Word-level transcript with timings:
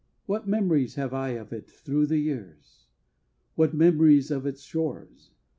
What 0.25 0.47
memories 0.47 0.95
have 0.95 1.13
I 1.13 1.33
of 1.33 1.53
it 1.53 1.69
thro 1.69 2.07
the 2.07 2.17
years! 2.17 2.87
What 3.53 3.75
memories 3.75 4.31
of 4.31 4.47
its 4.47 4.63
shores!... 4.63 5.35